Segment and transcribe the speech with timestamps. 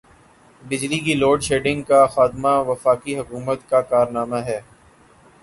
[0.61, 4.59] بجلی کی load shedding کا خاتمہ وفاقی حکومت کا کارنامہ ہے۔